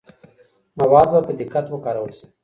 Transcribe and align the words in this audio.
مواد 0.79 1.07
به 1.13 1.19
په 1.27 1.33
دقت 1.39 1.65
وکارول 1.69 2.11
سي. 2.19 2.25